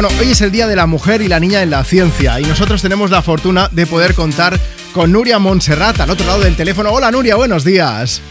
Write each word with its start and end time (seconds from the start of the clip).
Bueno, 0.00 0.18
hoy 0.18 0.30
es 0.30 0.40
el 0.40 0.50
Día 0.50 0.66
de 0.66 0.76
la 0.76 0.86
Mujer 0.86 1.20
y 1.20 1.28
la 1.28 1.38
Niña 1.38 1.62
en 1.62 1.68
la 1.68 1.84
Ciencia 1.84 2.40
y 2.40 2.44
nosotros 2.44 2.80
tenemos 2.80 3.10
la 3.10 3.20
fortuna 3.20 3.68
de 3.70 3.86
poder 3.86 4.14
contar 4.14 4.58
con 4.94 5.12
Nuria 5.12 5.38
Montserrat 5.38 6.00
al 6.00 6.08
otro 6.08 6.24
lado 6.24 6.40
del 6.40 6.56
teléfono. 6.56 6.90
Hola 6.90 7.10
Nuria, 7.10 7.36
buenos 7.36 7.64
días. 7.64 8.22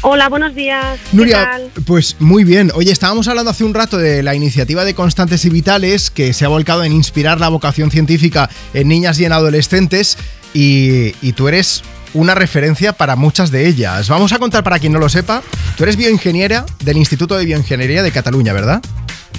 Hola, 0.00 0.28
buenos 0.28 0.56
días. 0.56 0.98
Nuria, 1.12 1.60
pues 1.86 2.16
muy 2.18 2.42
bien. 2.42 2.72
Oye, 2.74 2.90
estábamos 2.90 3.28
hablando 3.28 3.52
hace 3.52 3.62
un 3.62 3.74
rato 3.74 3.96
de 3.96 4.24
la 4.24 4.34
iniciativa 4.34 4.84
de 4.84 4.92
Constantes 4.92 5.44
y 5.44 5.50
Vitales 5.50 6.10
que 6.10 6.32
se 6.32 6.44
ha 6.44 6.48
volcado 6.48 6.82
en 6.82 6.90
inspirar 6.90 7.38
la 7.38 7.48
vocación 7.48 7.92
científica 7.92 8.50
en 8.74 8.88
niñas 8.88 9.20
y 9.20 9.24
en 9.24 9.30
adolescentes 9.30 10.18
y, 10.52 11.14
y 11.22 11.32
tú 11.34 11.46
eres 11.46 11.84
una 12.12 12.34
referencia 12.34 12.92
para 12.92 13.14
muchas 13.14 13.52
de 13.52 13.68
ellas. 13.68 14.08
Vamos 14.08 14.32
a 14.32 14.40
contar 14.40 14.64
para 14.64 14.80
quien 14.80 14.92
no 14.92 14.98
lo 14.98 15.10
sepa, 15.10 15.44
tú 15.76 15.84
eres 15.84 15.96
bioingeniera 15.96 16.66
del 16.80 16.96
Instituto 16.96 17.36
de 17.36 17.44
Bioingeniería 17.44 18.02
de 18.02 18.10
Cataluña, 18.10 18.52
¿verdad? 18.52 18.82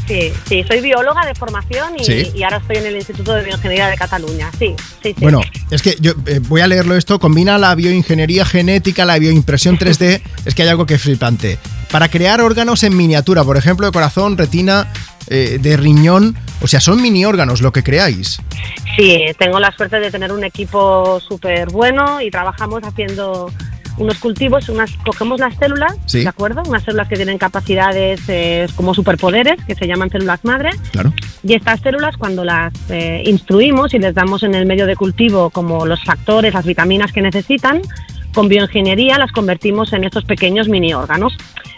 Sí, 0.07 0.33
sí, 0.47 0.63
soy 0.67 0.81
bióloga 0.81 1.23
de 1.25 1.35
formación 1.35 1.93
y, 1.99 2.41
ahora 2.41 2.57
estoy 2.57 2.77
en 2.77 2.87
el 2.87 2.95
Instituto 2.95 3.33
de 3.33 3.43
Bioingeniería 3.43 3.87
de 3.89 3.95
Cataluña. 3.95 4.49
Sí, 4.57 4.75
sí, 5.03 5.13
sí. 5.13 5.15
Bueno, 5.19 5.41
es 5.69 5.83
que 5.83 5.97
yo 5.99 6.13
eh, 6.25 6.39
voy 6.47 6.61
a 6.61 6.67
leerlo 6.67 6.95
esto. 6.95 7.19
Combina 7.19 7.59
la 7.59 7.75
bioingeniería 7.75 8.43
genética, 8.43 9.05
la 9.05 9.19
bioimpresión 9.19 9.77
3D. 9.77 10.21
es 10.45 10.55
que 10.55 10.63
hay 10.63 10.69
algo 10.69 10.87
que 10.87 10.95
es 10.95 11.01
flipante. 11.01 11.59
Para 11.91 12.09
crear 12.09 12.41
órganos 12.41 12.83
en 12.83 12.97
miniatura, 12.97 13.43
por 13.43 13.57
ejemplo, 13.57 13.85
de 13.85 13.91
corazón, 13.91 14.35
retina, 14.35 14.91
eh, 15.27 15.59
de 15.61 15.77
riñón. 15.77 16.35
O 16.61 16.67
sea, 16.67 16.81
son 16.81 17.01
mini 17.01 17.23
órganos 17.23 17.61
lo 17.61 17.71
que 17.71 17.83
creáis. 17.83 18.39
Sí, 18.97 19.21
tengo 19.37 19.59
la 19.59 19.71
suerte 19.71 19.99
de 19.99 20.09
tener 20.09 20.31
un 20.31 20.43
equipo 20.43 21.19
súper 21.19 21.69
bueno 21.69 22.19
y 22.19 22.31
trabajamos 22.31 22.83
haciendo 22.83 23.51
unos 23.99 24.17
cultivos, 24.17 24.69
unas, 24.69 24.91
cogemos 25.05 25.39
las 25.39 25.55
células, 25.55 25.93
¿de 26.11 26.27
acuerdo? 26.27 26.63
Unas 26.65 26.83
células 26.83 27.07
que 27.07 27.15
tienen 27.15 27.37
capacidades 27.37 28.21
eh, 28.27 28.67
como 28.75 28.93
superpoderes, 28.93 29.63
que 29.65 29.75
se 29.75 29.85
llaman 29.87 30.09
células 30.09 30.43
madre. 30.43 30.71
Claro. 30.91 31.13
Y 31.43 31.53
estas 31.53 31.81
células, 31.81 32.17
cuando 32.17 32.43
las 32.43 32.73
eh, 32.89 33.21
instruimos 33.25 33.93
y 33.93 33.99
les 33.99 34.15
damos 34.15 34.43
en 34.43 34.55
el 34.55 34.65
medio 34.65 34.85
de 34.87 34.95
cultivo 34.95 35.49
como 35.49 35.85
los 35.85 36.03
factores, 36.03 36.53
las 36.53 36.65
vitaminas 36.65 37.11
que 37.11 37.21
necesitan, 37.21 37.81
con 38.33 38.47
bioingeniería 38.47 39.17
las 39.17 39.31
convertimos 39.31 39.91
en 39.93 40.03
estos 40.05 40.23
pequeños 40.23 40.69
mini 40.69 40.93
órganos. 40.93 41.35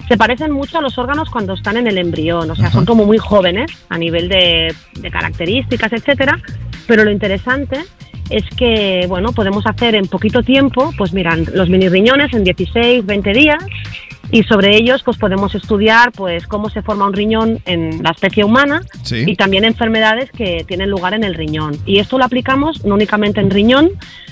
Se 0.08 0.18
parecen 0.18 0.52
mucho 0.52 0.78
a 0.78 0.82
los 0.82 0.98
órganos 0.98 1.30
cuando 1.30 1.54
están 1.54 1.78
en 1.78 1.88
el 1.88 1.98
embrión, 1.98 2.52
o 2.52 2.56
sea, 2.56 2.70
son 2.70 2.86
como 2.86 3.06
muy 3.06 3.18
jóvenes 3.18 3.72
a 3.90 3.98
nivel 3.98 4.28
de, 4.28 4.76
de 4.94 5.12
características, 5.12 5.94
etcétera. 5.94 6.40
Pero 6.86 7.06
lo 7.06 7.12
interesante 7.12 7.86
es 8.32 8.44
que, 8.56 9.06
bueno, 9.08 9.32
podemos 9.34 9.66
hacer 9.66 9.96
en 9.96 10.08
poquito 10.08 10.44
tiempo, 10.44 10.94
pues 10.98 11.14
miran, 11.14 11.46
los 11.54 11.70
mini 11.70 11.90
riñones 11.90 12.34
en 12.34 12.44
16, 12.44 13.06
20 13.06 13.34
días 13.34 13.64
y 14.32 14.44
sobre 14.44 14.78
ellos 14.78 15.04
pues 15.04 15.18
podemos 15.18 15.54
estudiar 15.56 16.12
pues 16.14 16.48
cómo 16.48 16.70
se 16.70 16.82
forma 16.82 17.06
un 17.06 17.14
riñón 17.14 17.60
en 17.66 18.02
la 18.02 18.12
especie 18.12 18.44
humana 18.44 18.82
y 19.10 19.36
también 19.36 19.66
enfermedades 19.66 20.32
que 20.32 20.64
tienen 20.66 20.90
lugar 20.90 21.14
en 21.14 21.24
el 21.24 21.36
riñón. 21.36 21.78
Y 21.86 22.00
esto 22.00 22.18
lo 22.18 22.26
aplicamos 22.26 22.86
no 22.86 22.96
únicamente 22.96 23.42
en 23.42 23.50
riñón, 23.50 23.90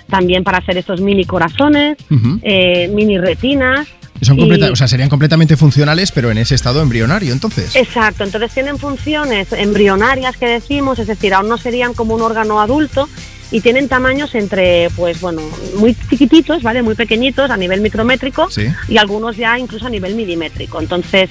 también 0.09 0.43
para 0.43 0.59
hacer 0.59 0.77
estos 0.77 1.01
mini 1.01 1.25
corazones, 1.25 1.97
eh, 2.41 2.89
mini 2.93 3.17
retinas, 3.17 3.87
son 4.21 4.37
o 4.39 4.75
sea, 4.75 4.87
serían 4.87 5.07
completamente 5.07 5.55
funcionales, 5.55 6.11
pero 6.11 6.29
en 6.29 6.37
ese 6.37 6.53
estado 6.53 6.81
embrionario, 6.81 7.31
entonces. 7.31 7.75
Exacto, 7.75 8.25
entonces 8.25 8.51
tienen 8.51 8.77
funciones 8.77 9.53
embrionarias 9.53 10.35
que 10.35 10.45
decimos, 10.45 10.99
es 10.99 11.07
decir, 11.07 11.33
aún 11.33 11.47
no 11.47 11.57
serían 11.57 11.93
como 11.93 12.15
un 12.15 12.21
órgano 12.21 12.59
adulto, 12.59 13.07
y 13.51 13.61
tienen 13.61 13.87
tamaños 13.87 14.35
entre, 14.35 14.89
pues 14.95 15.21
bueno, 15.21 15.41
muy 15.77 15.95
chiquititos, 16.09 16.61
¿vale? 16.61 16.81
Muy 16.81 16.95
pequeñitos 16.95 17.49
a 17.49 17.57
nivel 17.57 17.81
micrométrico 17.81 18.47
y 18.87 18.97
algunos 18.97 19.37
ya 19.37 19.57
incluso 19.57 19.87
a 19.87 19.89
nivel 19.89 20.15
milimétrico. 20.15 20.79
Entonces, 20.79 21.29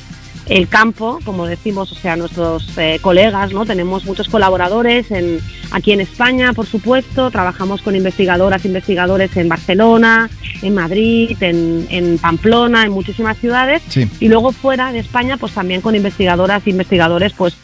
el 0.49 0.67
campo, 0.69 1.21
como 1.25 1.47
decimos, 1.47 1.93
o 1.93 1.95
sea, 1.95 2.17
nuestros 2.17 2.67
eh, 2.79 2.99
colegas, 3.03 3.53
¿no? 3.53 3.67
Tenemos 3.67 4.05
muchos 4.07 4.29
colaboradores 4.29 5.11
en, 5.11 5.41
aquí 5.71 5.93
en 5.93 6.01
España, 6.01 6.53
por 6.55 6.67
supuesto, 6.67 7.31
trabajamos 7.31 7.83
con 7.83 7.95
investigadoras, 7.95 8.65
investigadores 8.65 9.37
en 9.37 9.49
Barcelona, 9.49 10.31
en 10.63 10.75
Madrid, 10.75 11.37
en, 11.41 11.87
en 11.91 12.19
Pamplona, 12.19 12.85
en 12.85 12.93
muchísimas 12.93 13.37
ciudades, 13.39 13.83
y 14.21 14.29
luego 14.29 14.53
fuera 14.53 14.91
de 14.91 15.01
España, 15.01 15.37
pues 15.37 15.53
también 15.53 15.83
con 15.83 15.95
investigadoras 15.95 16.67
e 16.67 16.71
investigadores, 16.71 17.33
pues 17.35 17.55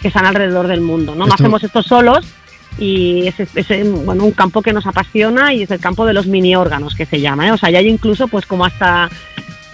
que 0.00 0.08
están 0.08 0.24
alrededor 0.24 0.68
del 0.68 0.80
mundo, 0.80 1.14
¿no? 1.14 1.26
No 1.26 1.34
hacemos 1.34 1.62
esto 1.62 1.82
solos, 1.82 2.24
y 2.78 3.26
es, 3.26 3.34
es, 3.40 4.04
bueno, 4.04 4.24
un 4.24 4.32
campo 4.32 4.62
que 4.62 4.72
nos 4.72 4.86
apasiona 4.86 5.52
y 5.52 5.62
es 5.62 5.70
el 5.70 5.80
campo 5.80 6.06
de 6.06 6.12
los 6.12 6.26
mini 6.26 6.56
órganos 6.56 6.94
que 6.94 7.06
se 7.06 7.20
llama. 7.20 7.48
¿eh? 7.48 7.52
O 7.52 7.56
sea, 7.56 7.70
ya 7.70 7.78
hay 7.78 7.88
incluso 7.88 8.28
pues 8.28 8.46
como 8.46 8.64
hasta 8.64 9.08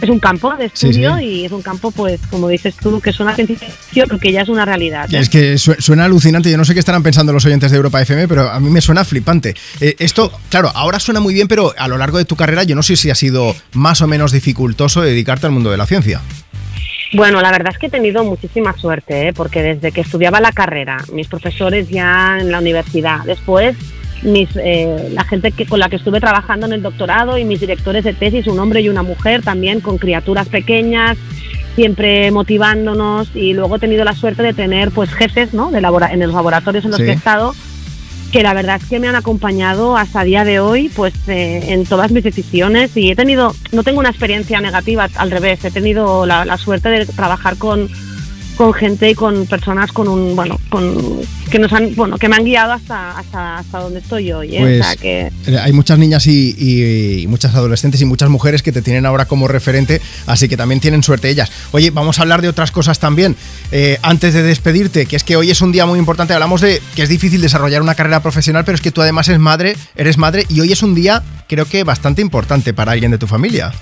es 0.00 0.08
un 0.08 0.20
campo 0.20 0.54
de 0.54 0.66
estudio 0.66 1.18
y 1.18 1.44
es 1.44 1.52
un 1.52 1.62
campo, 1.62 1.90
pues, 1.90 2.20
como 2.30 2.48
dices 2.48 2.76
tú, 2.76 3.00
que 3.00 3.12
suena 3.12 3.34
ciencia 3.34 4.06
porque 4.08 4.30
ya 4.32 4.42
es 4.42 4.48
una 4.48 4.64
realidad. 4.64 5.12
Es 5.12 5.28
que 5.28 5.58
suena 5.58 6.04
alucinante. 6.04 6.50
Yo 6.50 6.56
no 6.56 6.64
sé 6.64 6.74
qué 6.74 6.80
estarán 6.80 7.02
pensando 7.02 7.32
los 7.32 7.44
oyentes 7.44 7.70
de 7.70 7.76
Europa 7.76 8.00
FM, 8.00 8.28
pero 8.28 8.50
a 8.50 8.60
mí 8.60 8.70
me 8.70 8.80
suena 8.80 9.04
flipante. 9.04 9.54
Eh, 9.80 9.96
esto, 9.98 10.32
claro, 10.50 10.70
ahora 10.74 11.00
suena 11.00 11.20
muy 11.20 11.34
bien, 11.34 11.48
pero 11.48 11.74
a 11.76 11.88
lo 11.88 11.98
largo 11.98 12.18
de 12.18 12.24
tu 12.24 12.36
carrera 12.36 12.62
yo 12.62 12.76
no 12.76 12.82
sé 12.82 12.96
si 12.96 13.10
ha 13.10 13.14
sido 13.14 13.54
más 13.72 14.00
o 14.00 14.06
menos 14.06 14.32
dificultoso 14.32 15.02
dedicarte 15.02 15.46
al 15.46 15.52
mundo 15.52 15.70
de 15.70 15.76
la 15.76 15.86
ciencia. 15.86 16.20
Bueno, 17.12 17.40
la 17.40 17.50
verdad 17.50 17.72
es 17.72 17.78
que 17.78 17.86
he 17.86 17.90
tenido 17.90 18.22
muchísima 18.24 18.76
suerte, 18.76 19.28
¿eh? 19.28 19.32
porque 19.32 19.62
desde 19.62 19.92
que 19.92 20.02
estudiaba 20.02 20.40
la 20.40 20.52
carrera, 20.52 20.98
mis 21.12 21.26
profesores 21.26 21.88
ya 21.88 22.38
en 22.38 22.50
la 22.50 22.58
universidad, 22.58 23.20
después 23.24 23.76
mis, 24.22 24.50
eh, 24.56 25.08
la 25.12 25.24
gente 25.24 25.52
que, 25.52 25.64
con 25.64 25.78
la 25.78 25.88
que 25.88 25.96
estuve 25.96 26.20
trabajando 26.20 26.66
en 26.66 26.72
el 26.72 26.82
doctorado 26.82 27.38
y 27.38 27.44
mis 27.44 27.60
directores 27.60 28.04
de 28.04 28.12
tesis, 28.12 28.46
un 28.46 28.58
hombre 28.58 28.80
y 28.80 28.88
una 28.88 29.02
mujer 29.02 29.42
también 29.42 29.80
con 29.80 29.96
criaturas 29.96 30.48
pequeñas, 30.48 31.16
siempre 31.76 32.30
motivándonos 32.30 33.30
y 33.34 33.54
luego 33.54 33.76
he 33.76 33.78
tenido 33.78 34.04
la 34.04 34.14
suerte 34.14 34.42
de 34.42 34.52
tener 34.52 34.90
pues 34.90 35.10
jefes 35.10 35.54
¿no? 35.54 35.70
de 35.70 35.78
en 35.78 36.20
los 36.20 36.34
laboratorios 36.34 36.84
en 36.84 36.90
los 36.90 36.98
que 36.98 37.10
he 37.10 37.12
estado 37.12 37.54
que 38.32 38.42
la 38.42 38.54
verdad 38.54 38.80
es 38.82 38.88
que 38.88 39.00
me 39.00 39.08
han 39.08 39.16
acompañado 39.16 39.96
hasta 39.96 40.24
día 40.24 40.44
de 40.44 40.60
hoy 40.60 40.90
pues 40.94 41.14
eh, 41.28 41.72
en 41.72 41.84
todas 41.84 42.10
mis 42.10 42.24
decisiones. 42.24 42.96
Y 42.96 43.10
he 43.10 43.16
tenido, 43.16 43.54
no 43.72 43.82
tengo 43.82 44.00
una 44.00 44.10
experiencia 44.10 44.60
negativa, 44.60 45.08
al 45.16 45.30
revés, 45.30 45.64
he 45.64 45.70
tenido 45.70 46.26
la 46.26 46.58
suerte 46.58 46.88
de 46.88 47.06
trabajar 47.06 47.56
con 47.56 47.88
con 48.58 48.74
gente 48.74 49.08
y 49.08 49.14
con 49.14 49.46
personas 49.46 49.92
con 49.92 50.08
un 50.08 50.34
bueno 50.34 50.58
con 50.68 51.20
que 51.48 51.60
nos 51.60 51.72
han 51.72 51.94
bueno 51.94 52.18
que 52.18 52.28
me 52.28 52.34
han 52.34 52.44
guiado 52.44 52.72
hasta 52.72 53.16
hasta, 53.16 53.58
hasta 53.58 53.78
donde 53.78 54.00
estoy 54.00 54.32
hoy 54.32 54.56
¿eh? 54.56 54.80
pues, 54.82 54.96
que... 54.96 55.32
Eh, 55.46 55.58
hay 55.58 55.72
muchas 55.72 55.96
niñas 55.96 56.26
y, 56.26 57.24
muchas 57.28 57.54
adolescentes 57.54 58.00
y 58.00 58.04
muchas 58.04 58.28
mujeres 58.30 58.64
que 58.64 58.72
te 58.72 58.82
tienen 58.82 59.06
ahora 59.06 59.26
como 59.26 59.46
referente 59.46 60.00
así 60.26 60.48
que 60.48 60.56
también 60.56 60.80
tienen 60.80 61.04
suerte 61.04 61.30
ellas 61.30 61.52
oye 61.70 61.92
vamos 61.92 62.18
a 62.18 62.22
hablar 62.22 62.42
de 62.42 62.48
otras 62.48 62.72
cosas 62.72 62.98
también 62.98 63.36
eh, 63.70 64.00
antes 64.02 64.34
de 64.34 64.42
despedirte 64.42 65.06
que 65.06 65.14
es 65.14 65.22
que 65.22 65.36
hoy 65.36 65.52
es 65.52 65.62
un 65.62 65.70
día 65.70 65.86
muy 65.86 66.00
importante 66.00 66.34
hablamos 66.34 66.60
de 66.60 66.82
que 66.96 67.04
es 67.04 67.08
difícil 67.08 67.40
desarrollar 67.40 67.80
una 67.80 67.94
carrera 67.94 68.20
profesional 68.22 68.64
pero 68.64 68.74
es 68.74 68.82
que 68.82 68.90
tú 68.90 69.02
además 69.02 69.28
eres 69.28 69.38
madre 69.40 69.76
eres 69.94 70.18
madre 70.18 70.46
y 70.48 70.58
hoy 70.58 70.72
es 70.72 70.82
un 70.82 70.96
día 70.96 71.22
creo 71.46 71.66
que 71.66 71.84
bastante 71.84 72.22
importante 72.22 72.74
para 72.74 72.90
alguien 72.90 73.12
de 73.12 73.18
tu 73.18 73.28
familia 73.28 73.72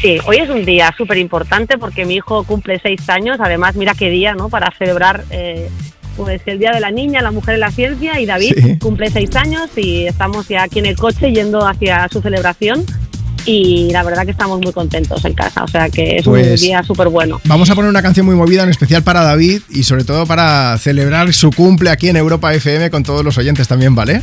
Sí, 0.00 0.18
hoy 0.26 0.38
es 0.38 0.50
un 0.50 0.64
día 0.64 0.92
súper 0.96 1.18
importante 1.18 1.78
porque 1.78 2.04
mi 2.04 2.14
hijo 2.14 2.44
cumple 2.44 2.80
seis 2.82 3.08
años, 3.08 3.38
además 3.40 3.76
mira 3.76 3.94
qué 3.94 4.10
día, 4.10 4.34
¿no? 4.34 4.48
Para 4.48 4.72
celebrar 4.76 5.24
eh, 5.30 5.68
pues 6.16 6.42
el 6.46 6.58
Día 6.58 6.72
de 6.72 6.80
la 6.80 6.90
Niña, 6.90 7.22
la 7.22 7.30
Mujer 7.30 7.54
en 7.54 7.60
la 7.60 7.70
Ciencia 7.70 8.20
y 8.20 8.26
David 8.26 8.78
cumple 8.80 9.10
seis 9.10 9.34
años 9.36 9.70
y 9.76 10.06
estamos 10.06 10.48
ya 10.48 10.64
aquí 10.64 10.78
en 10.78 10.86
el 10.86 10.96
coche 10.96 11.32
yendo 11.32 11.66
hacia 11.66 12.08
su 12.08 12.20
celebración 12.20 12.84
y 13.44 13.90
la 13.90 14.02
verdad 14.02 14.24
que 14.24 14.30
estamos 14.30 14.60
muy 14.60 14.72
contentos 14.72 15.24
en 15.24 15.34
casa, 15.34 15.64
o 15.64 15.68
sea 15.68 15.88
que 15.88 16.16
es 16.18 16.26
un 16.26 16.34
pues 16.34 16.60
día 16.60 16.82
súper 16.82 17.08
bueno. 17.08 17.40
Vamos 17.44 17.70
a 17.70 17.74
poner 17.74 17.90
una 17.90 18.02
canción 18.02 18.26
muy 18.26 18.36
movida, 18.36 18.62
en 18.62 18.68
especial 18.68 19.02
para 19.02 19.22
David 19.22 19.62
y 19.70 19.82
sobre 19.82 20.04
todo 20.04 20.26
para 20.26 20.76
celebrar 20.78 21.32
su 21.32 21.50
cumple 21.50 21.90
aquí 21.90 22.08
en 22.08 22.16
Europa 22.16 22.54
FM 22.54 22.90
con 22.90 23.02
todos 23.02 23.24
los 23.24 23.38
oyentes 23.38 23.66
también, 23.66 23.94
¿vale? 23.94 24.22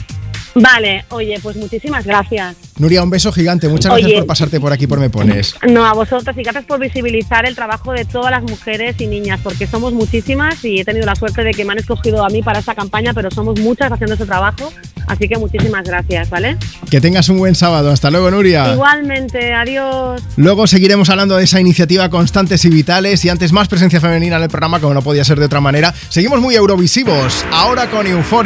Vale, 0.55 1.05
oye, 1.09 1.39
pues 1.41 1.55
muchísimas 1.55 2.05
gracias. 2.05 2.55
Nuria, 2.77 3.03
un 3.03 3.09
beso 3.09 3.31
gigante. 3.31 3.67
Muchas 3.67 3.91
gracias 3.91 4.13
por 4.13 4.27
pasarte 4.27 4.59
por 4.59 4.71
aquí 4.73 4.87
por 4.87 4.99
Me 4.99 5.09
Pones. 5.09 5.55
No, 5.69 5.85
a 5.85 5.93
vosotros 5.93 6.35
y 6.37 6.43
gracias 6.43 6.65
por 6.65 6.79
visibilizar 6.79 7.45
el 7.45 7.55
trabajo 7.55 7.91
de 7.91 8.05
todas 8.05 8.31
las 8.31 8.43
mujeres 8.43 8.95
y 8.99 9.07
niñas, 9.07 9.39
porque 9.43 9.67
somos 9.67 9.93
muchísimas 9.93 10.63
y 10.63 10.79
he 10.79 10.85
tenido 10.85 11.05
la 11.05 11.15
suerte 11.15 11.43
de 11.43 11.51
que 11.51 11.65
me 11.65 11.73
han 11.73 11.79
escogido 11.79 12.23
a 12.23 12.29
mí 12.29 12.41
para 12.41 12.59
esta 12.59 12.75
campaña, 12.75 13.13
pero 13.13 13.29
somos 13.31 13.59
muchas 13.59 13.91
haciendo 13.91 14.15
ese 14.15 14.25
trabajo. 14.25 14.71
Así 15.07 15.27
que 15.27 15.37
muchísimas 15.37 15.83
gracias, 15.83 16.29
¿vale? 16.29 16.57
Que 16.89 17.01
tengas 17.01 17.29
un 17.29 17.39
buen 17.39 17.55
sábado. 17.55 17.89
Hasta 17.91 18.11
luego, 18.11 18.29
Nuria. 18.29 18.73
Igualmente, 18.73 19.53
adiós. 19.53 20.21
Luego 20.37 20.67
seguiremos 20.67 21.09
hablando 21.09 21.35
de 21.35 21.45
esa 21.45 21.59
iniciativa 21.59 22.09
Constantes 22.09 22.63
y 22.65 22.69
Vitales 22.69 23.25
y 23.25 23.29
antes 23.29 23.51
más 23.51 23.67
presencia 23.67 23.99
femenina 23.99 24.37
en 24.37 24.43
el 24.43 24.49
programa, 24.49 24.79
como 24.79 24.93
no 24.93 25.01
podía 25.01 25.23
ser 25.23 25.39
de 25.39 25.45
otra 25.45 25.61
manera. 25.61 25.93
Seguimos 26.09 26.39
muy 26.39 26.55
eurovisivos, 26.55 27.43
ahora 27.51 27.89
con 27.89 28.05
Euforia. 28.05 28.39